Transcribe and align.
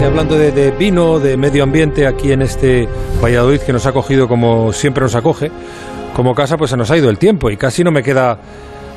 y 0.00 0.04
hablando 0.04 0.36
de, 0.36 0.52
de, 0.52 0.70
vino, 0.72 1.18
de 1.18 1.36
medio 1.36 1.62
ambiente 1.62 2.06
aquí 2.06 2.32
en 2.32 2.42
este 2.42 2.88
Valladolid 3.22 3.60
que 3.60 3.72
nos 3.72 3.86
ha 3.86 3.92
cogido 3.92 4.28
como 4.28 4.72
siempre 4.72 5.02
nos 5.02 5.14
acoge, 5.14 5.50
como 6.14 6.34
casa, 6.34 6.56
pues 6.56 6.70
se 6.70 6.76
nos 6.76 6.90
ha 6.90 6.96
ido 6.96 7.08
el 7.08 7.18
tiempo 7.18 7.50
y 7.50 7.56
casi 7.56 7.82
no 7.82 7.90
me 7.90 8.02
queda 8.02 8.38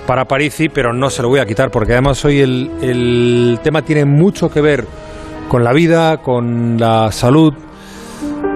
para 0.08 0.26
Parisi, 0.26 0.70
pero 0.70 0.92
no 0.92 1.10
se 1.10 1.22
lo 1.22 1.30
voy 1.30 1.40
a 1.40 1.46
quitar 1.46 1.72
porque 1.72 1.94
además 1.94 2.24
hoy 2.26 2.40
el, 2.40 2.72
el 2.82 3.60
tema 3.64 3.84
tiene 3.84 4.06
mucho 4.06 4.50
que 4.50 4.62
ver 4.62 4.86
con 5.48 5.64
la 5.64 5.74
vida, 5.74 6.18
con 6.22 6.78
la 6.80 7.12
salud. 7.12 7.54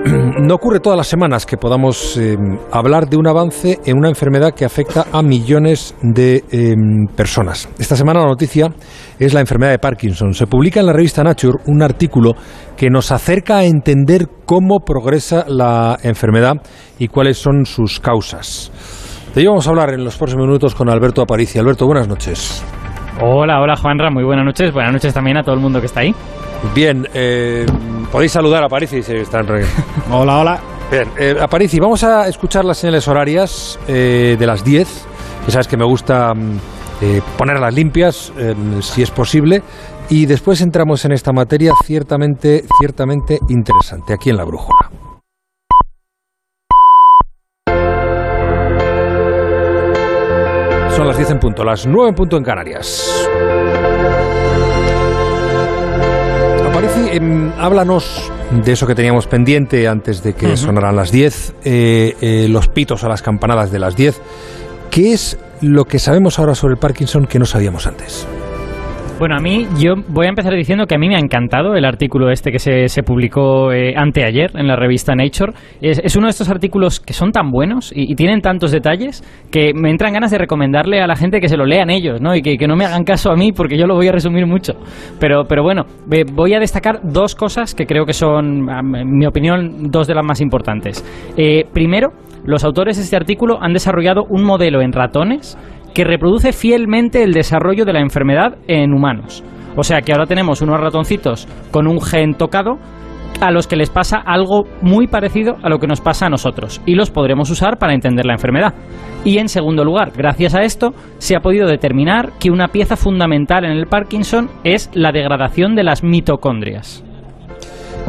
No 0.39 0.55
ocurre 0.55 0.79
todas 0.79 0.97
las 0.97 1.07
semanas 1.07 1.45
que 1.45 1.57
podamos 1.57 2.17
eh, 2.17 2.37
hablar 2.71 3.07
de 3.07 3.17
un 3.17 3.27
avance 3.27 3.79
en 3.85 3.97
una 3.97 4.09
enfermedad 4.09 4.53
que 4.53 4.65
afecta 4.65 5.05
a 5.11 5.21
millones 5.21 5.95
de 6.01 6.43
eh, 6.51 6.75
personas. 7.15 7.69
Esta 7.79 7.95
semana 7.95 8.19
la 8.19 8.27
noticia 8.27 8.73
es 9.17 9.33
la 9.33 9.39
enfermedad 9.39 9.71
de 9.71 9.79
Parkinson. 9.79 10.33
Se 10.33 10.47
publica 10.47 10.79
en 10.79 10.87
la 10.87 10.93
revista 10.93 11.23
Nature 11.23 11.59
un 11.67 11.81
artículo 11.81 12.33
que 12.75 12.89
nos 12.89 13.11
acerca 13.11 13.57
a 13.57 13.65
entender 13.65 14.27
cómo 14.45 14.79
progresa 14.79 15.45
la 15.47 15.97
enfermedad 16.03 16.55
y 16.99 17.07
cuáles 17.07 17.37
son 17.37 17.65
sus 17.65 17.99
causas. 17.99 18.71
De 19.33 19.41
ello 19.41 19.51
vamos 19.51 19.67
a 19.67 19.69
hablar 19.69 19.93
en 19.93 20.03
los 20.03 20.17
próximos 20.17 20.45
minutos 20.45 20.75
con 20.75 20.89
Alberto 20.89 21.21
Aparici. 21.21 21.57
Alberto, 21.57 21.85
buenas 21.85 22.07
noches. 22.07 22.63
Hola, 23.21 23.61
hola 23.61 23.75
Juanra, 23.75 24.09
muy 24.09 24.23
buenas 24.23 24.45
noches. 24.45 24.73
Buenas 24.73 24.91
noches 24.91 25.13
también 25.13 25.37
a 25.37 25.43
todo 25.43 25.55
el 25.55 25.61
mundo 25.61 25.79
que 25.79 25.85
está 25.85 26.01
ahí. 26.01 26.13
Bien, 26.73 27.07
eh, 27.13 27.65
podéis 28.11 28.31
saludar 28.31 28.63
a 28.63 28.67
Parisi 28.67 29.03
si 29.03 29.13
están. 29.13 29.45
hola, 30.11 30.39
hola. 30.39 30.59
Bien, 30.91 31.07
eh, 31.17 31.35
a 31.39 31.47
Parisi, 31.47 31.79
vamos 31.79 32.03
a 32.03 32.27
escuchar 32.27 32.65
las 32.65 32.77
señales 32.77 33.07
horarias 33.07 33.79
eh, 33.87 34.35
de 34.37 34.47
las 34.47 34.63
10. 34.63 35.07
Ya 35.45 35.51
sabes 35.51 35.67
que 35.67 35.77
me 35.77 35.85
gusta 35.85 36.33
mm, 36.33 36.57
eh, 37.01 37.21
ponerlas 37.37 37.73
limpias, 37.73 38.33
eh, 38.37 38.55
si 38.81 39.03
es 39.03 39.11
posible. 39.11 39.61
Y 40.09 40.25
después 40.25 40.61
entramos 40.61 41.05
en 41.05 41.11
esta 41.11 41.31
materia 41.31 41.73
ciertamente, 41.85 42.63
ciertamente 42.79 43.39
interesante, 43.49 44.13
aquí 44.13 44.29
en 44.31 44.37
la 44.37 44.43
brújula. 44.43 44.82
Son 51.03 51.09
las 51.09 51.17
10 51.17 51.31
en 51.31 51.39
punto, 51.39 51.65
las 51.65 51.85
9 51.85 52.09
en 52.11 52.15
punto 52.15 52.37
en 52.37 52.43
Canarias. 52.45 53.27
Aparece, 56.65 57.17
eh, 57.17 57.51
háblanos 57.59 58.31
de 58.63 58.71
eso 58.71 58.87
que 58.87 58.95
teníamos 58.95 59.27
pendiente 59.27 59.85
antes 59.89 60.23
de 60.23 60.31
que 60.33 60.45
uh 60.45 60.49
-huh. 60.51 60.55
sonaran 60.55 60.95
las 60.95 61.11
10, 61.11 61.55
eh, 61.65 62.15
eh, 62.21 62.47
los 62.47 62.69
pitos 62.69 63.03
a 63.03 63.09
las 63.09 63.21
campanadas 63.21 63.69
de 63.69 63.79
las 63.79 63.97
10. 63.97 64.21
¿Qué 64.89 65.11
es 65.11 65.37
lo 65.59 65.83
que 65.83 65.99
sabemos 65.99 66.39
ahora 66.39 66.55
sobre 66.55 66.75
el 66.75 66.79
Parkinson 66.79 67.25
que 67.25 67.37
no 67.37 67.43
sabíamos 67.43 67.85
antes? 67.85 68.25
Bueno, 69.19 69.35
a 69.35 69.39
mí, 69.39 69.67
yo 69.79 69.93
voy 70.09 70.25
a 70.25 70.29
empezar 70.29 70.53
diciendo 70.53 70.85
que 70.85 70.95
a 70.95 70.97
mí 70.97 71.07
me 71.07 71.15
ha 71.15 71.19
encantado 71.19 71.75
el 71.75 71.85
artículo 71.85 72.31
este 72.31 72.51
que 72.51 72.59
se, 72.59 72.87
se 72.89 73.03
publicó 73.03 73.71
eh, 73.71 73.93
anteayer 73.95 74.51
en 74.55 74.67
la 74.67 74.75
revista 74.75 75.13
Nature. 75.15 75.53
Es, 75.81 76.15
uno 76.15 76.27
de 76.27 76.31
estos 76.31 76.49
artículos 76.49 76.99
que 76.99 77.13
son 77.13 77.31
tan 77.31 77.51
buenos 77.51 77.93
y, 77.95 78.15
tienen 78.15 78.41
tantos 78.41 78.71
detalles 78.71 79.23
que 79.51 79.71
me 79.73 79.91
entran 79.91 80.13
ganas 80.13 80.31
de 80.31 80.39
recomendarle 80.39 81.01
a 81.01 81.07
la 81.07 81.15
gente 81.15 81.39
que 81.39 81.47
se 81.47 81.57
lo 81.57 81.65
lean 81.65 81.89
ellos, 81.89 82.21
¿no? 82.21 82.35
Y 82.35 82.41
que, 82.41 82.57
que 82.57 82.67
no 82.67 82.75
me 82.75 82.85
hagan 82.85 83.03
caso 83.03 83.31
a 83.31 83.35
mí 83.35 83.51
porque 83.51 83.77
yo 83.77 83.85
lo 83.85 83.95
voy 83.95 84.07
a 84.07 84.11
resumir 84.11 84.45
mucho. 84.45 84.73
Pero, 85.19 85.45
pero 85.45 85.63
bueno, 85.63 85.85
voy 86.33 86.53
a 86.53 86.59
destacar 86.59 86.99
dos 87.03 87.35
cosas 87.35 87.75
que 87.75 87.85
creo 87.85 88.05
que 88.05 88.13
son, 88.13 88.67
en 88.69 89.17
mi 89.17 89.25
opinión, 89.25 89.91
dos 89.91 90.07
de 90.07 90.15
las 90.15 90.25
más 90.25 90.41
importantes. 90.41 91.03
Eh, 91.37 91.65
primero, 91.71 92.09
los 92.45 92.63
autores 92.63 92.97
de 92.97 93.03
este 93.03 93.15
artículo 93.15 93.57
han 93.61 93.73
desarrollado 93.73 94.25
un 94.27 94.43
modelo 94.43 94.81
en 94.81 94.91
ratones 94.91 95.57
que 95.93 96.03
reproduce 96.03 96.51
fielmente 96.53 97.23
el 97.23 97.33
desarrollo 97.33 97.85
de 97.85 97.93
la 97.93 98.01
enfermedad 98.01 98.57
en 98.67 98.93
humanos. 98.93 99.43
O 99.75 99.83
sea 99.83 100.01
que 100.01 100.11
ahora 100.11 100.25
tenemos 100.25 100.61
unos 100.61 100.79
ratoncitos 100.79 101.47
con 101.71 101.87
un 101.87 102.01
gen 102.01 102.35
tocado 102.35 102.77
a 103.41 103.51
los 103.51 103.67
que 103.67 103.75
les 103.75 103.89
pasa 103.89 104.17
algo 104.17 104.65
muy 104.81 105.07
parecido 105.07 105.57
a 105.63 105.69
lo 105.69 105.79
que 105.79 105.87
nos 105.87 106.01
pasa 106.01 106.27
a 106.27 106.29
nosotros 106.29 106.81
y 106.85 106.95
los 106.95 107.09
podremos 107.09 107.49
usar 107.49 107.77
para 107.77 107.93
entender 107.93 108.25
la 108.25 108.33
enfermedad. 108.33 108.73
Y 109.25 109.37
en 109.37 109.49
segundo 109.49 109.83
lugar, 109.83 110.11
gracias 110.15 110.53
a 110.55 110.61
esto, 110.61 110.93
se 111.17 111.35
ha 111.35 111.39
podido 111.39 111.67
determinar 111.67 112.33
que 112.39 112.51
una 112.51 112.67
pieza 112.67 112.95
fundamental 112.95 113.65
en 113.65 113.71
el 113.71 113.87
Parkinson 113.87 114.49
es 114.63 114.89
la 114.93 115.11
degradación 115.11 115.75
de 115.75 115.83
las 115.83 116.03
mitocondrias. 116.03 117.03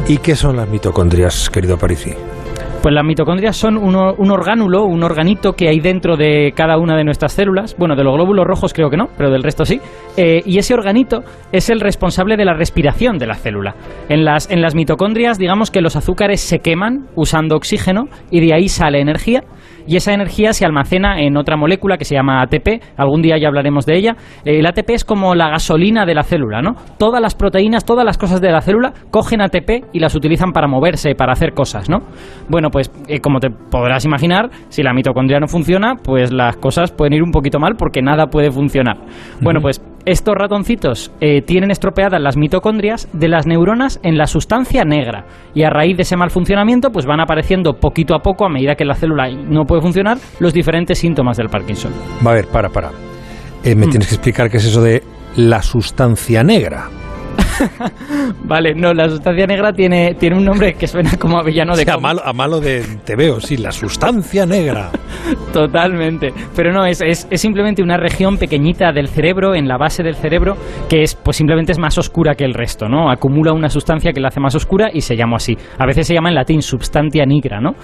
¿Y 0.07 0.17
qué 0.17 0.35
son 0.35 0.57
las 0.57 0.69
mitocondrias, 0.69 1.49
querido 1.49 1.77
Parisi? 1.77 2.13
Pues 2.85 2.93
las 2.93 3.03
mitocondrias 3.03 3.57
son 3.57 3.77
un, 3.77 3.95
un, 3.95 4.29
orgánulo, 4.31 4.83
un 4.83 5.01
organito 5.01 5.53
que 5.53 5.69
hay 5.69 5.79
dentro 5.79 6.17
de 6.17 6.53
cada 6.55 6.77
una 6.77 6.95
de 6.95 7.03
nuestras 7.03 7.33
células. 7.33 7.75
Bueno, 7.79 7.95
de 7.95 8.03
los 8.03 8.13
glóbulos 8.13 8.45
rojos 8.45 8.75
creo 8.75 8.91
que 8.91 8.95
no, 8.95 9.07
pero 9.17 9.31
del 9.31 9.41
resto 9.41 9.65
sí. 9.65 9.81
Eh, 10.17 10.43
y 10.45 10.59
ese 10.59 10.75
organito 10.75 11.23
es 11.51 11.71
el 11.71 11.79
responsable 11.79 12.37
de 12.37 12.45
la 12.45 12.53
respiración 12.53 13.17
de 13.17 13.25
la 13.25 13.33
célula. 13.33 13.73
En 14.07 14.23
las, 14.23 14.51
en 14.51 14.61
las 14.61 14.75
mitocondrias, 14.75 15.39
digamos 15.39 15.71
que 15.71 15.81
los 15.81 15.95
azúcares 15.95 16.41
se 16.41 16.59
queman 16.59 17.07
usando 17.15 17.55
oxígeno 17.55 18.03
y 18.29 18.39
de 18.45 18.53
ahí 18.53 18.69
sale 18.69 19.01
energía. 19.01 19.41
Y 19.87 19.95
esa 19.95 20.13
energía 20.13 20.53
se 20.53 20.65
almacena 20.65 21.21
en 21.21 21.37
otra 21.37 21.57
molécula 21.57 21.97
que 21.97 22.05
se 22.05 22.15
llama 22.15 22.41
ATP. 22.41 22.81
Algún 22.97 23.21
día 23.21 23.37
ya 23.37 23.47
hablaremos 23.47 23.85
de 23.85 23.97
ella. 23.97 24.15
Eh, 24.43 24.59
el 24.59 24.65
ATP 24.65 24.91
es 24.91 25.05
como 25.05 25.35
la 25.35 25.49
gasolina 25.49 26.05
de 26.05 26.15
la 26.15 26.23
célula, 26.23 26.61
¿no? 26.61 26.75
Todas 26.97 27.21
las 27.21 27.35
proteínas, 27.35 27.85
todas 27.85 28.05
las 28.05 28.17
cosas 28.17 28.41
de 28.41 28.51
la 28.51 28.61
célula 28.61 28.93
cogen 29.11 29.41
ATP 29.41 29.85
y 29.93 29.99
las 29.99 30.15
utilizan 30.15 30.51
para 30.51 30.67
moverse, 30.67 31.15
para 31.15 31.33
hacer 31.33 31.53
cosas, 31.53 31.89
¿no? 31.89 31.99
Bueno, 32.49 32.69
pues 32.69 32.91
eh, 33.07 33.19
como 33.19 33.39
te 33.39 33.49
podrás 33.49 34.05
imaginar, 34.05 34.49
si 34.69 34.83
la 34.83 34.93
mitocondria 34.93 35.39
no 35.39 35.47
funciona, 35.47 35.95
pues 35.95 36.31
las 36.31 36.57
cosas 36.57 36.91
pueden 36.91 37.13
ir 37.13 37.23
un 37.23 37.31
poquito 37.31 37.59
mal 37.59 37.75
porque 37.77 38.01
nada 38.01 38.27
puede 38.27 38.51
funcionar. 38.51 38.97
Bueno, 39.41 39.59
pues 39.61 39.81
estos 40.05 40.35
ratoncitos 40.35 41.11
eh, 41.19 41.41
tienen 41.41 41.71
estropeadas 41.71 42.21
las 42.21 42.37
mitocondrias 42.37 43.07
de 43.13 43.27
las 43.27 43.47
neuronas 43.47 43.99
en 44.03 44.17
la 44.17 44.27
sustancia 44.27 44.83
negra 44.83 45.25
y 45.53 45.63
a 45.63 45.69
raíz 45.69 45.97
de 45.97 46.03
ese 46.03 46.15
mal 46.15 46.29
funcionamiento 46.29 46.91
pues 46.91 47.05
van 47.05 47.19
apareciendo 47.19 47.73
poquito 47.73 48.15
a 48.15 48.19
poco 48.19 48.45
a 48.45 48.49
medida 48.49 48.75
que 48.75 48.85
la 48.85 48.93
célula 48.93 49.29
no 49.29 49.65
puede 49.65 49.81
funcionar 49.81 50.17
los 50.39 50.53
diferentes 50.53 50.99
síntomas 50.99 51.37
del 51.37 51.49
Parkinson. 51.49 51.91
Va 52.25 52.31
a 52.31 52.35
ver, 52.35 52.47
para, 52.47 52.69
para. 52.69 52.91
Eh, 53.63 53.75
me 53.75 53.87
mm. 53.87 53.89
tienes 53.89 54.07
que 54.07 54.15
explicar 54.15 54.49
qué 54.49 54.57
es 54.57 54.65
eso 54.65 54.81
de 54.81 55.01
la 55.35 55.61
sustancia 55.61 56.43
negra. 56.43 56.89
vale, 58.43 58.73
no, 58.73 58.93
la 58.93 59.09
sustancia 59.09 59.45
negra 59.45 59.73
tiene, 59.73 60.15
tiene 60.15 60.37
un 60.37 60.45
nombre 60.45 60.73
que 60.73 60.87
suena 60.87 61.17
como 61.17 61.37
a 61.37 61.43
villano 61.43 61.75
de... 61.75 61.83
Sí, 61.83 61.89
a, 61.89 61.97
malo, 61.97 62.21
a 62.23 62.33
malo 62.33 62.59
de 62.59 62.83
te 63.03 63.15
veo, 63.15 63.39
sí, 63.39 63.57
la 63.57 63.71
sustancia 63.71 64.45
negra. 64.45 64.91
Totalmente. 65.53 66.33
Pero 66.55 66.71
no, 66.71 66.85
es, 66.85 67.01
es, 67.01 67.27
es, 67.29 67.41
simplemente 67.41 67.81
una 67.83 67.97
región 67.97 68.37
pequeñita 68.37 68.91
del 68.91 69.07
cerebro, 69.07 69.55
en 69.55 69.67
la 69.67 69.77
base 69.77 70.03
del 70.03 70.15
cerebro, 70.15 70.55
que 70.89 71.03
es 71.03 71.15
pues 71.15 71.37
simplemente 71.37 71.71
es 71.71 71.79
más 71.79 71.97
oscura 71.97 72.35
que 72.35 72.45
el 72.45 72.53
resto, 72.53 72.87
¿no? 72.87 73.09
Acumula 73.09 73.53
una 73.53 73.69
sustancia 73.69 74.11
que 74.11 74.19
la 74.19 74.29
hace 74.29 74.39
más 74.39 74.55
oscura 74.55 74.89
y 74.93 75.01
se 75.01 75.15
llama 75.15 75.37
así. 75.37 75.57
A 75.77 75.85
veces 75.85 76.07
se 76.07 76.13
llama 76.13 76.29
en 76.29 76.35
latín 76.35 76.61
substantia 76.61 77.25
nigra, 77.25 77.59
¿no? 77.59 77.75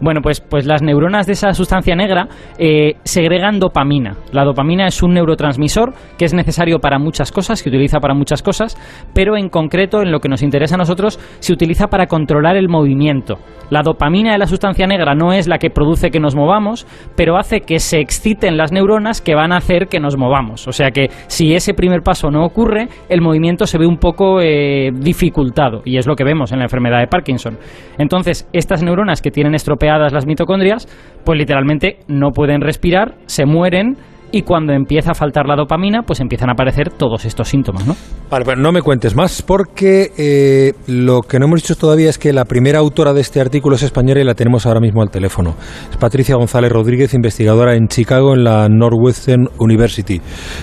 Bueno, 0.00 0.22
pues, 0.22 0.40
pues 0.40 0.64
las 0.64 0.82
neuronas 0.82 1.26
de 1.26 1.34
esa 1.34 1.52
sustancia 1.52 1.94
negra 1.94 2.26
eh, 2.58 2.94
segregan 3.04 3.58
dopamina. 3.58 4.16
La 4.32 4.44
dopamina 4.44 4.86
es 4.86 5.02
un 5.02 5.12
neurotransmisor 5.12 5.92
que 6.16 6.24
es 6.24 6.32
necesario 6.32 6.78
para 6.78 6.98
muchas 6.98 7.30
cosas, 7.30 7.62
que 7.62 7.68
utiliza 7.68 8.00
para 8.00 8.14
muchas 8.14 8.42
cosas, 8.42 8.76
pero 9.14 9.19
en 9.20 9.48
concreto, 9.48 10.02
en 10.02 10.10
lo 10.10 10.20
que 10.20 10.28
nos 10.28 10.42
interesa 10.42 10.74
a 10.74 10.78
nosotros, 10.78 11.18
se 11.38 11.52
utiliza 11.52 11.88
para 11.88 12.06
controlar 12.06 12.56
el 12.56 12.68
movimiento. 12.68 13.38
La 13.70 13.82
dopamina 13.82 14.32
de 14.32 14.38
la 14.38 14.46
sustancia 14.46 14.86
negra 14.86 15.14
no 15.14 15.32
es 15.32 15.46
la 15.46 15.58
que 15.58 15.70
produce 15.70 16.10
que 16.10 16.18
nos 16.18 16.34
movamos, 16.34 16.86
pero 17.16 17.36
hace 17.36 17.60
que 17.60 17.78
se 17.78 18.00
exciten 18.00 18.56
las 18.56 18.72
neuronas 18.72 19.20
que 19.20 19.34
van 19.34 19.52
a 19.52 19.58
hacer 19.58 19.86
que 19.86 20.00
nos 20.00 20.16
movamos. 20.16 20.66
O 20.66 20.72
sea 20.72 20.90
que 20.90 21.08
si 21.28 21.54
ese 21.54 21.74
primer 21.74 22.02
paso 22.02 22.30
no 22.30 22.44
ocurre, 22.44 22.88
el 23.08 23.20
movimiento 23.20 23.66
se 23.66 23.78
ve 23.78 23.86
un 23.86 23.98
poco 23.98 24.40
eh, 24.40 24.90
dificultado, 24.92 25.82
y 25.84 25.98
es 25.98 26.06
lo 26.06 26.16
que 26.16 26.24
vemos 26.24 26.50
en 26.52 26.58
la 26.58 26.64
enfermedad 26.64 26.98
de 26.98 27.06
Parkinson. 27.06 27.58
Entonces, 27.98 28.48
estas 28.52 28.82
neuronas 28.82 29.22
que 29.22 29.30
tienen 29.30 29.54
estropeadas 29.54 30.12
las 30.12 30.26
mitocondrias, 30.26 30.88
pues 31.24 31.38
literalmente 31.38 31.98
no 32.08 32.30
pueden 32.30 32.60
respirar, 32.60 33.14
se 33.26 33.46
mueren 33.46 33.96
y 34.32 34.42
cuando 34.42 34.72
empieza 34.72 35.12
a 35.12 35.14
faltar 35.14 35.46
la 35.46 35.56
dopamina, 35.56 36.02
pues 36.02 36.20
empiezan 36.20 36.50
a 36.50 36.52
aparecer 36.52 36.90
todos 36.90 37.24
estos 37.24 37.48
síntomas, 37.48 37.86
¿no? 37.86 37.96
Vale, 38.30 38.44
pero 38.44 38.60
no 38.60 38.72
me 38.72 38.82
cuentes 38.82 39.16
más, 39.16 39.42
porque 39.42 40.12
eh, 40.16 40.72
lo 40.86 41.22
que 41.22 41.38
no 41.38 41.46
hemos 41.46 41.62
dicho 41.62 41.76
todavía 41.76 42.10
es 42.10 42.18
que 42.18 42.32
la 42.32 42.44
primera 42.44 42.78
autora 42.78 43.12
de 43.12 43.20
este 43.20 43.40
artículo 43.40 43.76
es 43.76 43.82
española 43.82 44.20
y 44.20 44.24
la 44.24 44.34
tenemos 44.34 44.66
ahora 44.66 44.80
mismo 44.80 45.02
al 45.02 45.10
teléfono. 45.10 45.54
Es 45.90 45.96
Patricia 45.96 46.36
González 46.36 46.70
Rodríguez, 46.70 47.14
investigadora 47.14 47.74
en 47.74 47.88
Chicago, 47.88 48.34
en 48.34 48.44
la 48.44 48.68
Northwestern 48.68 49.48
University. 49.58 50.20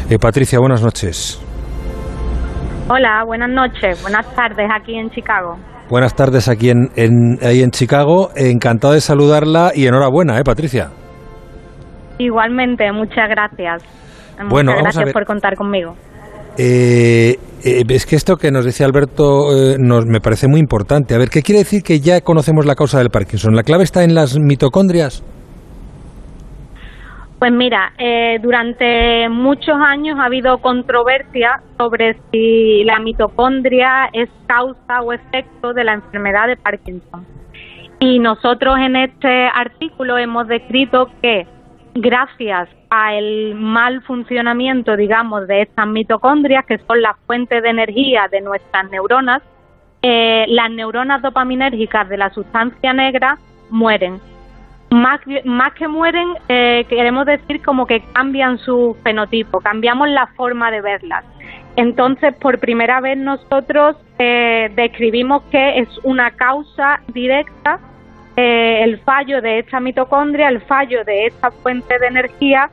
Eh, 0.09 0.17
Patricia, 0.19 0.59
buenas 0.59 0.81
noches. 0.81 1.41
Hola, 2.89 3.23
buenas 3.25 3.49
noches, 3.49 4.01
buenas 4.01 4.33
tardes 4.33 4.67
aquí 4.73 4.95
en 4.95 5.09
Chicago. 5.09 5.57
Buenas 5.89 6.15
tardes 6.15 6.47
aquí 6.47 6.69
en, 6.69 6.89
en, 6.95 7.37
ahí 7.41 7.61
en 7.61 7.71
Chicago. 7.71 8.29
Encantado 8.35 8.93
de 8.93 9.01
saludarla 9.01 9.71
y 9.75 9.87
enhorabuena, 9.87 10.37
¿eh, 10.39 10.43
Patricia? 10.43 10.89
Igualmente, 12.17 12.91
muchas 12.91 13.29
gracias. 13.29 13.83
Bueno, 14.49 14.71
muchas 14.71 14.95
gracias 14.95 15.13
por 15.13 15.25
contar 15.25 15.55
conmigo. 15.55 15.95
Eh, 16.57 17.35
eh, 17.63 17.83
es 17.87 18.05
que 18.05 18.15
esto 18.15 18.35
que 18.37 18.51
nos 18.51 18.65
decía 18.65 18.85
Alberto 18.85 19.51
eh, 19.51 19.77
nos, 19.79 20.05
me 20.05 20.19
parece 20.19 20.47
muy 20.47 20.59
importante. 20.59 21.15
A 21.15 21.17
ver, 21.17 21.29
¿qué 21.29 21.41
quiere 21.41 21.59
decir 21.59 21.83
que 21.83 21.99
ya 21.99 22.21
conocemos 22.21 22.65
la 22.65 22.75
causa 22.75 22.99
del 22.99 23.09
Parkinson? 23.09 23.55
¿La 23.55 23.63
clave 23.63 23.83
está 23.83 24.03
en 24.03 24.15
las 24.15 24.37
mitocondrias? 24.39 25.23
Pues 27.39 27.51
mira, 27.51 27.93
eh, 27.99 28.39
durante 28.41 29.29
muchos 29.29 29.75
años 29.75 30.17
ha 30.19 30.25
habido 30.25 30.57
controversia 30.57 31.61
sobre 31.77 32.17
si 32.31 32.83
la 32.83 32.99
mitocondria 32.99 34.09
es 34.11 34.27
causa 34.47 35.01
o 35.03 35.13
efecto 35.13 35.73
de 35.73 35.83
la 35.83 35.93
enfermedad 35.93 36.47
de 36.47 36.57
Parkinson. 36.57 37.25
Y 37.99 38.17
nosotros 38.17 38.77
en 38.79 38.95
este 38.95 39.47
artículo 39.53 40.17
hemos 40.17 40.47
descrito 40.47 41.09
que 41.21 41.45
gracias 42.01 42.69
al 42.89 43.55
mal 43.55 44.01
funcionamiento, 44.03 44.95
digamos, 44.95 45.47
de 45.47 45.63
estas 45.63 45.87
mitocondrias, 45.87 46.65
que 46.65 46.77
son 46.79 47.01
la 47.01 47.15
fuente 47.25 47.61
de 47.61 47.69
energía 47.69 48.27
de 48.31 48.41
nuestras 48.41 48.89
neuronas, 48.89 49.41
eh, 50.01 50.45
las 50.47 50.71
neuronas 50.71 51.21
dopaminérgicas 51.21 52.07
de 52.09 52.17
la 52.17 52.29
sustancia 52.29 52.93
negra 52.93 53.37
mueren. 53.69 54.19
Más, 54.89 55.19
más 55.43 55.73
que 55.73 55.87
mueren, 55.87 56.29
eh, 56.47 56.85
queremos 56.87 57.25
decir 57.25 57.61
como 57.61 57.85
que 57.85 58.01
cambian 58.13 58.57
su 58.59 58.95
fenotipo, 59.03 59.59
cambiamos 59.59 60.07
la 60.09 60.27
forma 60.27 60.71
de 60.71 60.81
verlas. 60.81 61.25
Entonces, 61.75 62.33
por 62.35 62.59
primera 62.59 63.01
vez 63.01 63.17
nosotros 63.17 63.97
eh, 64.17 64.71
describimos 64.75 65.43
que 65.51 65.79
es 65.79 65.89
una 66.03 66.31
causa 66.31 67.01
directa 67.13 67.79
eh, 68.37 68.83
el 68.83 68.99
fallo 68.99 69.41
de 69.41 69.59
esta 69.59 69.79
mitocondria, 69.79 70.47
el 70.47 70.61
fallo 70.61 71.03
de 71.03 71.25
esta 71.25 71.49
fuente 71.49 71.97
de 71.99 72.05
energía 72.05 72.69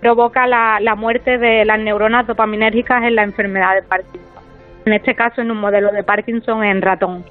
provoca 0.00 0.46
la, 0.46 0.78
la 0.80 0.94
muerte 0.94 1.38
de 1.38 1.64
las 1.64 1.80
neuronas 1.80 2.24
dopaminérgicas 2.24 3.02
en 3.02 3.16
la 3.16 3.24
enfermedad 3.24 3.74
de 3.74 3.82
Parkinson. 3.82 4.42
En 4.86 4.92
este 4.92 5.16
caso, 5.16 5.40
en 5.42 5.50
un 5.50 5.58
modelo 5.58 5.90
de 5.90 6.04
Parkinson 6.04 6.62
en 6.62 6.80
ratón. 6.80 7.24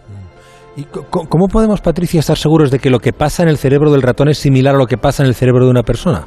¿Y 0.76 0.84
cómo 0.84 1.48
podemos, 1.48 1.80
Patricia, 1.80 2.20
estar 2.20 2.38
seguros 2.38 2.70
de 2.72 2.80
que 2.80 2.90
lo 2.90 3.00
que 3.00 3.14
pasa 3.14 3.42
en 3.42 3.50
el 3.50 3.58
cerebro 3.58 3.90
del 3.90 4.02
ratón 4.02 4.28
es 4.28 4.38
similar 4.38 4.76
a 4.76 4.78
lo 4.78 4.86
que 4.86 4.98
pasa 4.98 5.24
en 5.24 5.30
el 5.30 5.34
cerebro 5.34 5.64
de 5.64 5.72
una 5.72 5.82
persona? 5.82 6.26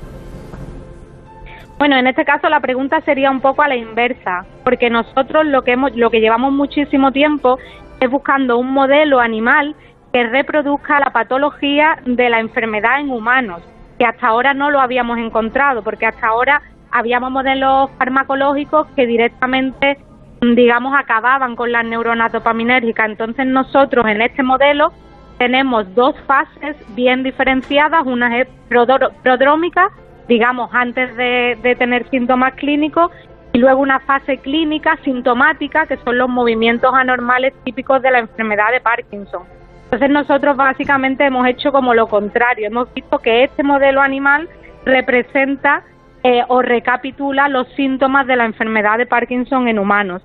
Bueno, 1.78 1.96
en 1.96 2.06
este 2.06 2.24
caso 2.24 2.48
la 2.48 2.60
pregunta 2.60 3.00
sería 3.02 3.30
un 3.30 3.40
poco 3.40 3.62
a 3.62 3.68
la 3.68 3.76
inversa, 3.76 4.46
porque 4.64 4.90
nosotros 4.90 5.46
lo 5.46 5.62
que 5.62 5.72
hemos, 5.72 5.94
lo 5.94 6.10
que 6.10 6.20
llevamos 6.20 6.52
muchísimo 6.52 7.12
tiempo 7.12 7.58
es 8.00 8.10
buscando 8.10 8.58
un 8.58 8.72
modelo 8.72 9.20
animal 9.20 9.76
que 10.12 10.24
reproduzca 10.24 10.98
la 11.00 11.10
patología 11.10 11.98
de 12.04 12.28
la 12.28 12.40
enfermedad 12.40 13.00
en 13.00 13.10
humanos, 13.10 13.62
que 13.98 14.04
hasta 14.04 14.28
ahora 14.28 14.54
no 14.54 14.70
lo 14.70 14.80
habíamos 14.80 15.18
encontrado, 15.18 15.82
porque 15.82 16.06
hasta 16.06 16.26
ahora 16.26 16.62
habíamos 16.90 17.30
modelos 17.30 17.90
farmacológicos 17.98 18.88
que 18.96 19.06
directamente, 19.06 19.98
digamos, 20.40 20.92
acababan 20.98 21.54
con 21.54 21.70
las 21.70 21.84
neuronas 21.84 22.32
dopaminérgicas. 22.32 23.10
Entonces 23.10 23.46
nosotros 23.46 24.06
en 24.06 24.22
este 24.22 24.42
modelo 24.42 24.92
tenemos 25.38 25.94
dos 25.94 26.14
fases 26.26 26.76
bien 26.94 27.22
diferenciadas, 27.22 28.04
una 28.04 28.40
es 28.40 28.48
prodrómica, 28.68 29.90
digamos, 30.28 30.70
antes 30.72 31.16
de 31.16 31.76
tener 31.78 32.08
síntomas 32.10 32.54
clínicos, 32.54 33.10
y 33.52 33.58
luego 33.58 33.80
una 33.80 34.00
fase 34.00 34.38
clínica 34.38 34.96
sintomática, 35.02 35.86
que 35.86 35.96
son 35.98 36.18
los 36.18 36.28
movimientos 36.28 36.92
anormales 36.94 37.52
típicos 37.64 38.00
de 38.00 38.10
la 38.10 38.20
enfermedad 38.20 38.70
de 38.72 38.80
Parkinson. 38.80 39.42
Entonces 39.90 40.10
nosotros 40.10 40.56
básicamente 40.56 41.26
hemos 41.26 41.44
hecho 41.48 41.72
como 41.72 41.94
lo 41.94 42.06
contrario, 42.06 42.68
hemos 42.68 42.94
visto 42.94 43.18
que 43.18 43.42
este 43.42 43.64
modelo 43.64 44.00
animal 44.00 44.48
representa 44.84 45.82
eh, 46.22 46.44
o 46.46 46.62
recapitula 46.62 47.48
los 47.48 47.66
síntomas 47.74 48.24
de 48.28 48.36
la 48.36 48.44
enfermedad 48.44 48.98
de 48.98 49.06
Parkinson 49.06 49.66
en 49.66 49.80
humanos. 49.80 50.22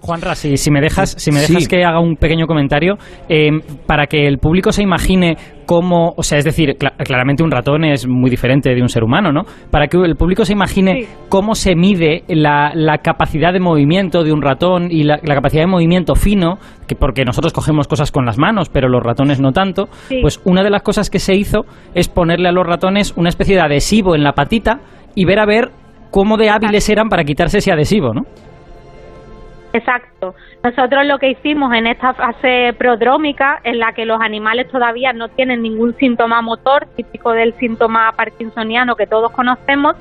Juanra, 0.00 0.34
si, 0.34 0.56
si 0.56 0.70
me 0.70 0.80
dejas, 0.80 1.14
si 1.18 1.30
me 1.30 1.40
dejas 1.40 1.68
que 1.68 1.84
haga 1.84 2.00
un 2.00 2.16
pequeño 2.16 2.46
comentario, 2.46 2.96
eh, 3.28 3.50
para 3.86 4.06
que 4.06 4.26
el 4.26 4.38
público 4.38 4.72
se 4.72 4.82
imagine 4.82 5.36
cómo, 5.66 6.14
o 6.16 6.22
sea, 6.22 6.38
es 6.38 6.44
decir, 6.44 6.76
claramente 6.76 7.44
un 7.44 7.50
ratón 7.50 7.84
es 7.84 8.08
muy 8.08 8.30
diferente 8.30 8.74
de 8.74 8.82
un 8.82 8.88
ser 8.88 9.04
humano, 9.04 9.30
¿no? 9.30 9.42
Para 9.70 9.86
que 9.86 9.98
el 9.98 10.16
público 10.16 10.44
se 10.44 10.52
imagine 10.52 11.06
cómo 11.28 11.54
se 11.54 11.76
mide 11.76 12.24
la, 12.28 12.72
capacidad 13.02 13.52
de 13.52 13.60
movimiento 13.60 14.24
de 14.24 14.32
un 14.32 14.42
ratón 14.42 14.88
y 14.90 15.04
la, 15.04 15.18
capacidad 15.18 15.62
de 15.62 15.68
movimiento 15.68 16.14
fino, 16.14 16.58
que 16.88 16.96
porque 16.96 17.24
nosotros 17.24 17.52
cogemos 17.52 17.86
cosas 17.86 18.10
con 18.10 18.24
las 18.24 18.38
manos, 18.38 18.68
pero 18.68 18.88
los 18.88 19.02
ratones 19.02 19.40
no 19.40 19.52
tanto, 19.52 19.88
pues 20.22 20.40
una 20.44 20.62
de 20.62 20.70
las 20.70 20.82
cosas 20.82 21.10
que 21.10 21.18
se 21.18 21.36
hizo 21.36 21.66
es 21.94 22.08
ponerle 22.08 22.48
a 22.48 22.52
los 22.52 22.66
ratones 22.66 23.12
una 23.16 23.28
especie 23.28 23.54
de 23.54 23.60
adhesivo 23.60 24.14
en 24.14 24.24
la 24.24 24.32
patita 24.32 24.80
y 25.14 25.24
ver 25.24 25.38
a 25.38 25.46
ver 25.46 25.70
cómo 26.10 26.36
de 26.36 26.50
hábiles 26.50 26.88
eran 26.88 27.08
para 27.08 27.24
quitarse 27.24 27.58
ese 27.58 27.70
adhesivo, 27.70 28.12
¿no? 28.12 28.22
Exacto. 29.72 30.34
Nosotros 30.64 31.06
lo 31.06 31.18
que 31.18 31.30
hicimos 31.30 31.72
en 31.74 31.86
esta 31.86 32.12
fase 32.14 32.74
prodrómica, 32.76 33.60
en 33.62 33.78
la 33.78 33.92
que 33.92 34.04
los 34.04 34.20
animales 34.20 34.68
todavía 34.68 35.12
no 35.12 35.28
tienen 35.28 35.62
ningún 35.62 35.96
síntoma 35.96 36.42
motor 36.42 36.86
típico 36.96 37.32
del 37.32 37.54
síntoma 37.58 38.12
parkinsoniano 38.16 38.96
que 38.96 39.06
todos 39.06 39.30
conocemos, 39.30 39.96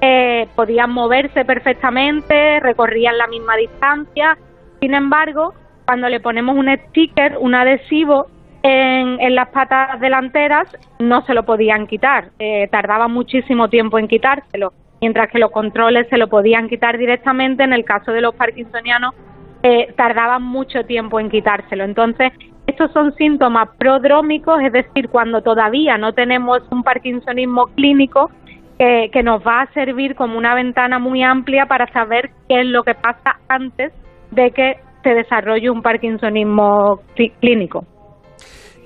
eh, 0.00 0.46
podían 0.54 0.92
moverse 0.92 1.44
perfectamente, 1.44 2.60
recorrían 2.60 3.18
la 3.18 3.26
misma 3.26 3.56
distancia. 3.56 4.38
Sin 4.80 4.94
embargo, 4.94 5.54
cuando 5.84 6.08
le 6.08 6.20
ponemos 6.20 6.56
un 6.56 6.68
sticker, 6.88 7.36
un 7.40 7.56
adhesivo 7.56 8.26
en, 8.62 9.20
en 9.20 9.34
las 9.34 9.48
patas 9.48 9.98
delanteras, 9.98 10.68
no 11.00 11.22
se 11.22 11.34
lo 11.34 11.44
podían 11.44 11.88
quitar. 11.88 12.28
Eh, 12.38 12.68
tardaba 12.70 13.08
muchísimo 13.08 13.68
tiempo 13.68 13.98
en 13.98 14.06
quitárselo 14.06 14.72
mientras 15.00 15.30
que 15.30 15.38
los 15.38 15.50
controles 15.50 16.08
se 16.08 16.18
lo 16.18 16.28
podían 16.28 16.68
quitar 16.68 16.98
directamente, 16.98 17.64
en 17.64 17.72
el 17.72 17.84
caso 17.84 18.12
de 18.12 18.20
los 18.20 18.34
parkinsonianos 18.34 19.14
eh, 19.62 19.92
tardaban 19.96 20.42
mucho 20.42 20.84
tiempo 20.84 21.20
en 21.20 21.30
quitárselo. 21.30 21.84
Entonces, 21.84 22.32
estos 22.66 22.92
son 22.92 23.14
síntomas 23.14 23.68
prodrómicos, 23.78 24.60
es 24.62 24.72
decir, 24.72 25.08
cuando 25.08 25.42
todavía 25.42 25.96
no 25.96 26.12
tenemos 26.12 26.60
un 26.70 26.82
parkinsonismo 26.82 27.66
clínico 27.74 28.30
que 28.78 29.24
nos 29.24 29.42
va 29.42 29.62
a 29.62 29.72
servir 29.72 30.14
como 30.14 30.38
una 30.38 30.54
ventana 30.54 31.00
muy 31.00 31.24
amplia 31.24 31.66
para 31.66 31.92
saber 31.92 32.30
qué 32.48 32.60
es 32.60 32.66
lo 32.66 32.84
que 32.84 32.94
pasa 32.94 33.40
antes 33.48 33.92
de 34.30 34.52
que 34.52 34.74
se 35.02 35.14
desarrolle 35.14 35.70
un 35.70 35.82
parkinsonismo 35.82 37.00
clínico. 37.40 37.84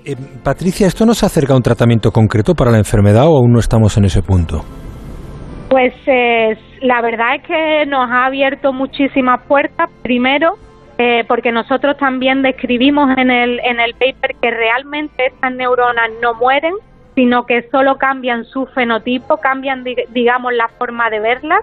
Eh, 0.05 0.15
Patricia, 0.43 0.87
¿esto 0.87 1.05
nos 1.05 1.23
acerca 1.23 1.53
a 1.53 1.55
un 1.55 1.61
tratamiento 1.63 2.11
concreto 2.11 2.53
para 2.53 2.71
la 2.71 2.77
enfermedad 2.77 3.25
o 3.27 3.37
aún 3.37 3.53
no 3.53 3.59
estamos 3.59 3.97
en 3.97 4.05
ese 4.05 4.21
punto? 4.21 4.63
Pues 5.73 5.95
eh, 6.05 6.55
la 6.81 7.01
verdad 7.01 7.33
es 7.33 7.41
que 7.41 7.85
nos 7.87 8.07
ha 8.07 8.25
abierto 8.25 8.73
muchísimas 8.73 9.41
puertas. 9.47 9.89
Primero, 10.03 10.55
eh, 10.99 11.23
porque 11.27 11.51
nosotros 11.51 11.97
también 11.97 12.43
describimos 12.43 13.17
en 13.17 13.31
el, 13.31 13.59
en 13.61 13.79
el 13.79 13.93
paper 13.93 14.35
que 14.39 14.51
realmente 14.51 15.25
estas 15.25 15.51
neuronas 15.51 16.11
no 16.21 16.35
mueren, 16.35 16.75
sino 17.15 17.47
que 17.47 17.67
solo 17.71 17.97
cambian 17.97 18.45
su 18.45 18.67
fenotipo, 18.67 19.37
cambian, 19.37 19.83
digamos, 20.09 20.53
la 20.53 20.67
forma 20.77 21.09
de 21.09 21.21
verlas. 21.21 21.61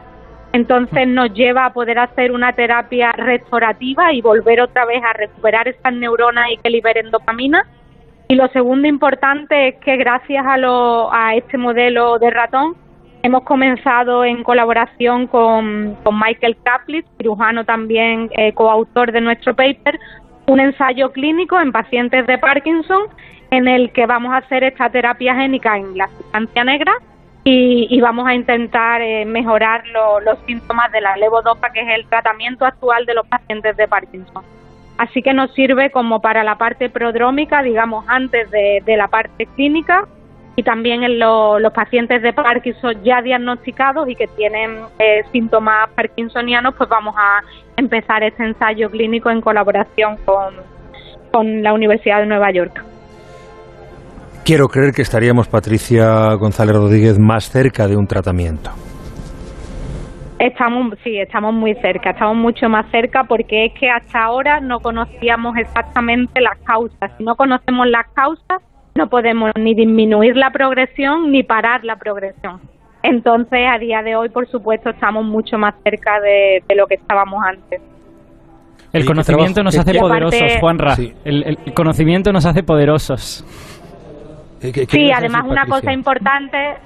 Entonces 0.52 1.06
nos 1.06 1.32
lleva 1.32 1.66
a 1.66 1.72
poder 1.72 2.00
hacer 2.00 2.32
una 2.32 2.52
terapia 2.52 3.12
restaurativa 3.12 4.12
y 4.12 4.22
volver 4.22 4.60
otra 4.60 4.86
vez 4.86 5.04
a 5.04 5.12
recuperar 5.12 5.68
estas 5.68 5.94
neuronas 5.94 6.50
y 6.50 6.56
que 6.56 6.68
liberen 6.68 7.12
dopamina. 7.12 7.64
Y 8.26 8.34
lo 8.34 8.48
segundo 8.48 8.88
importante 8.88 9.68
es 9.68 9.76
que 9.76 9.96
gracias 9.96 10.44
a, 10.44 10.56
lo, 10.56 11.14
a 11.14 11.36
este 11.36 11.56
modelo 11.56 12.18
de 12.18 12.30
ratón 12.30 12.74
Hemos 13.22 13.42
comenzado 13.42 14.24
en 14.24 14.42
colaboración 14.42 15.26
con, 15.26 15.98
Michael 16.10 16.56
Kaplitz, 16.62 17.06
cirujano 17.18 17.64
también 17.64 18.30
eh, 18.32 18.54
coautor 18.54 19.12
de 19.12 19.20
nuestro 19.20 19.54
paper, 19.54 20.00
un 20.46 20.58
ensayo 20.58 21.12
clínico 21.12 21.60
en 21.60 21.70
pacientes 21.70 22.26
de 22.26 22.38
Parkinson 22.38 23.02
en 23.50 23.68
el 23.68 23.92
que 23.92 24.06
vamos 24.06 24.32
a 24.32 24.38
hacer 24.38 24.64
esta 24.64 24.88
terapia 24.88 25.34
génica 25.34 25.76
en 25.76 25.98
la 25.98 26.08
sustancia 26.08 26.64
negra 26.64 26.92
y, 27.44 28.00
vamos 28.00 28.26
a 28.26 28.34
intentar 28.34 29.02
eh, 29.02 29.24
mejorar 29.24 29.82
los 30.24 30.38
síntomas 30.46 30.90
de 30.92 31.00
la 31.00 31.16
levodopa, 31.16 31.72
que 31.72 31.80
es 31.80 31.88
el 31.88 32.06
tratamiento 32.06 32.64
actual 32.64 33.06
de 33.06 33.14
los 33.14 33.26
pacientes 33.26 33.76
de 33.76 33.88
Parkinson. 33.88 34.44
Así 34.98 35.22
que 35.22 35.32
nos 35.32 35.52
sirve 35.54 35.90
como 35.90 36.20
para 36.20 36.44
la 36.44 36.56
parte 36.56 36.90
prodrómica, 36.90 37.62
digamos, 37.62 38.04
antes 38.08 38.50
de 38.50 38.96
la 38.96 39.08
parte 39.08 39.46
clínica 39.56 40.06
y 40.60 40.62
también 40.62 41.02
en 41.02 41.18
los 41.18 41.72
pacientes 41.72 42.20
de 42.20 42.34
Parkinson 42.34 43.02
ya 43.02 43.22
diagnosticados 43.22 44.06
y 44.10 44.14
que 44.14 44.26
tienen 44.26 44.80
eh, 44.98 45.22
síntomas 45.32 45.88
parkinsonianos, 45.94 46.74
pues 46.74 46.86
vamos 46.90 47.14
a 47.16 47.40
empezar 47.78 48.22
este 48.22 48.44
ensayo 48.44 48.90
clínico 48.90 49.30
en 49.30 49.40
colaboración 49.40 50.18
con, 50.26 50.52
con 51.32 51.62
la 51.62 51.72
Universidad 51.72 52.20
de 52.20 52.26
Nueva 52.26 52.50
York. 52.52 52.84
Quiero 54.44 54.68
creer 54.68 54.92
que 54.92 55.00
estaríamos, 55.00 55.48
Patricia 55.48 56.34
González 56.34 56.76
Rodríguez, 56.76 57.18
más 57.18 57.48
cerca 57.48 57.88
de 57.88 57.96
un 57.96 58.06
tratamiento. 58.06 58.70
Estamos, 60.38 60.92
sí, 61.02 61.18
estamos 61.18 61.54
muy 61.54 61.74
cerca, 61.76 62.10
estamos 62.10 62.36
mucho 62.36 62.68
más 62.68 62.84
cerca 62.90 63.24
porque 63.24 63.64
es 63.64 63.72
que 63.80 63.88
hasta 63.88 64.24
ahora 64.24 64.60
no 64.60 64.80
conocíamos 64.80 65.56
exactamente 65.56 66.42
las 66.42 66.58
causas. 66.64 67.12
Si 67.16 67.24
no 67.24 67.34
conocemos 67.34 67.86
las 67.86 68.06
causas, 68.12 68.60
no 68.94 69.08
podemos 69.08 69.52
ni 69.56 69.74
disminuir 69.74 70.36
la 70.36 70.50
progresión 70.50 71.30
ni 71.30 71.42
parar 71.42 71.84
la 71.84 71.96
progresión. 71.96 72.60
Entonces, 73.02 73.66
a 73.66 73.78
día 73.78 74.02
de 74.02 74.16
hoy, 74.16 74.28
por 74.28 74.46
supuesto, 74.48 74.90
estamos 74.90 75.24
mucho 75.24 75.56
más 75.56 75.74
cerca 75.82 76.20
de, 76.20 76.62
lo 76.76 76.86
que 76.86 76.94
estábamos 76.94 77.42
antes. 77.44 77.80
El 78.92 79.06
conocimiento 79.06 79.62
nos 79.62 79.78
hace 79.78 79.98
poderosos, 79.98 80.56
Juanra. 80.58 80.96
El, 81.24 81.56
conocimiento 81.74 82.32
nos 82.32 82.44
hace 82.44 82.62
poderosos. 82.62 83.44
Sí, 84.60 85.10
además 85.10 85.44
una 85.46 85.64
cosa 85.64 85.92
importante 85.92 86.76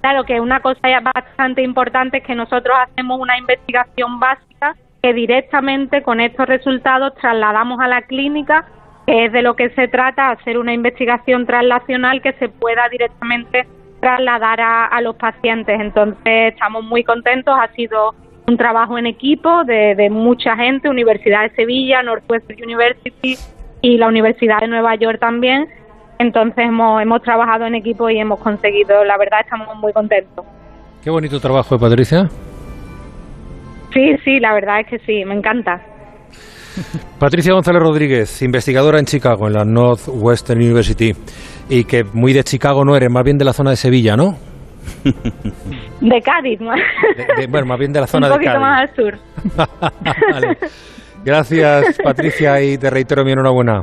Claro 0.00 0.24
que 0.24 0.40
una 0.40 0.60
cosa 0.60 0.80
ya 0.88 1.00
bastante 1.00 1.62
importante 1.62 2.18
es 2.18 2.24
que 2.24 2.34
nosotros 2.34 2.74
hacemos 2.80 3.20
una 3.20 3.36
investigación 3.36 4.18
básica 4.18 4.74
que 5.02 5.12
directamente 5.12 6.02
con 6.02 6.20
estos 6.20 6.46
resultados 6.46 7.14
trasladamos 7.20 7.80
a 7.80 7.88
la 7.88 8.02
clínica, 8.02 8.66
que 9.10 9.24
es 9.24 9.32
de 9.32 9.42
lo 9.42 9.56
que 9.56 9.70
se 9.70 9.88
trata, 9.88 10.30
hacer 10.30 10.56
una 10.56 10.72
investigación 10.72 11.44
translacional 11.44 12.22
que 12.22 12.32
se 12.34 12.48
pueda 12.48 12.88
directamente 12.88 13.66
trasladar 14.00 14.60
a, 14.60 15.00
los 15.00 15.16
pacientes. 15.16 15.80
Entonces 15.80 16.52
estamos 16.52 16.84
muy 16.84 17.02
contentos, 17.02 17.52
ha 17.60 17.66
sido 17.72 18.14
un 18.46 18.56
trabajo 18.56 18.98
en 18.98 19.06
equipo 19.06 19.64
de, 19.64 19.96
de 19.96 20.10
mucha 20.10 20.54
gente, 20.54 20.88
Universidad 20.88 21.42
de 21.42 21.50
Sevilla, 21.56 22.04
Northwestern 22.04 22.62
University 22.62 23.36
y 23.82 23.98
la 23.98 24.06
Universidad 24.06 24.60
de 24.60 24.68
Nueva 24.68 24.94
York 24.94 25.18
también. 25.18 25.66
Entonces 26.20 26.66
hemos, 26.66 27.02
hemos 27.02 27.20
trabajado 27.22 27.66
en 27.66 27.74
equipo 27.74 28.08
y 28.10 28.18
hemos 28.20 28.38
conseguido, 28.38 29.04
la 29.04 29.18
verdad 29.18 29.40
estamos 29.40 29.74
muy 29.78 29.92
contentos. 29.92 30.46
Qué 31.02 31.10
bonito 31.10 31.40
trabajo, 31.40 31.76
Patricia. 31.80 32.28
Sí, 33.92 34.16
sí, 34.24 34.38
la 34.38 34.54
verdad 34.54 34.80
es 34.80 34.86
que 34.86 34.98
sí, 35.00 35.24
me 35.24 35.34
encanta. 35.34 35.80
Patricia 37.18 37.52
González 37.52 37.82
Rodríguez, 37.82 38.42
investigadora 38.42 38.98
en 38.98 39.04
Chicago, 39.04 39.46
en 39.46 39.54
la 39.54 39.64
Northwestern 39.64 40.60
University, 40.60 41.12
y 41.68 41.84
que 41.84 42.04
muy 42.04 42.32
de 42.32 42.44
Chicago 42.44 42.84
no 42.84 42.96
eres, 42.96 43.10
más 43.10 43.24
bien 43.24 43.38
de 43.38 43.44
la 43.44 43.52
zona 43.52 43.70
de 43.70 43.76
Sevilla, 43.76 44.16
¿no? 44.16 44.36
De 46.00 46.20
Cádiz, 46.22 46.60
más. 46.60 46.80
bueno, 47.48 47.66
más 47.66 47.78
bien 47.78 47.92
de 47.92 48.00
la 48.00 48.06
zona 48.06 48.28
de 48.28 48.34
Cádiz. 48.34 48.48
Un 48.48 48.54
poquito 48.54 48.60
más 48.60 48.80
al 48.80 48.96
sur. 48.96 49.18
Gracias, 51.24 51.98
Patricia, 52.02 52.60
y 52.62 52.78
te 52.78 52.88
reitero 52.88 53.24
mi 53.24 53.32
enhorabuena. 53.32 53.82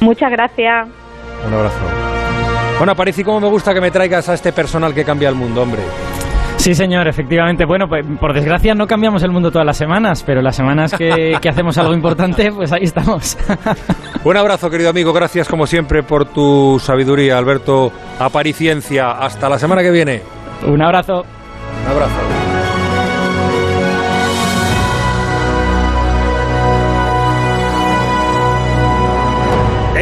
Muchas 0.00 0.30
gracias. 0.30 0.88
Un 1.46 1.54
abrazo. 1.54 1.78
Bueno, 2.78 2.94
París, 2.94 3.18
¿y 3.18 3.24
cómo 3.24 3.40
me 3.40 3.48
gusta 3.48 3.72
que 3.72 3.80
me 3.80 3.90
traigas 3.90 4.28
a 4.28 4.34
este 4.34 4.52
personal 4.52 4.92
que 4.94 5.04
cambia 5.04 5.30
el 5.30 5.34
mundo, 5.34 5.62
hombre? 5.62 5.80
Sí, 6.66 6.74
señor, 6.74 7.06
efectivamente. 7.06 7.64
Bueno, 7.64 7.86
pues, 7.86 8.04
por 8.18 8.32
desgracia 8.32 8.74
no 8.74 8.88
cambiamos 8.88 9.22
el 9.22 9.30
mundo 9.30 9.52
todas 9.52 9.64
las 9.64 9.76
semanas, 9.76 10.24
pero 10.26 10.42
las 10.42 10.56
semanas 10.56 10.92
que, 10.92 11.38
que 11.40 11.48
hacemos 11.48 11.78
algo 11.78 11.94
importante, 11.94 12.50
pues 12.50 12.72
ahí 12.72 12.82
estamos. 12.82 13.38
Un 14.24 14.36
abrazo, 14.36 14.68
querido 14.68 14.90
amigo. 14.90 15.12
Gracias, 15.12 15.46
como 15.46 15.68
siempre, 15.68 16.02
por 16.02 16.24
tu 16.24 16.80
sabiduría, 16.82 17.38
Alberto 17.38 17.92
Apariciencia. 18.18 19.12
Hasta 19.12 19.48
la 19.48 19.60
semana 19.60 19.80
que 19.80 19.92
viene. 19.92 20.22
Un 20.66 20.82
abrazo. 20.82 21.24
Un 21.84 21.92
abrazo. 21.92 22.35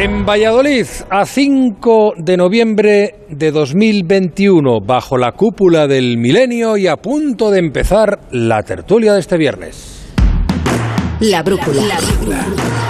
En 0.05 0.23
Valladolid, 0.23 0.85
a 1.09 1.25
5 1.25 2.13
de 2.17 2.37
noviembre 2.37 3.15
de 3.27 3.49
2021, 3.49 4.79
bajo 4.81 5.17
la 5.17 5.31
cúpula 5.31 5.87
del 5.87 6.19
milenio 6.19 6.77
y 6.77 6.85
a 6.85 6.95
punto 6.95 7.49
de 7.49 7.57
empezar 7.57 8.19
la 8.29 8.61
tertulia 8.61 9.13
de 9.13 9.19
este 9.19 9.35
viernes. 9.35 10.05
La 11.21 11.41
brújula. 11.41 11.81
La 11.81 11.97
brújula. 11.97 12.45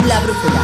La 0.06 0.20
brújula. 0.20 0.62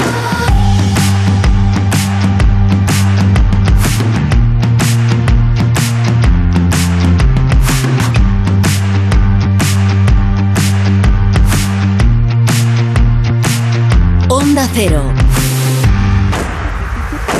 Onda 14.27 14.67
Cero. 14.73 15.30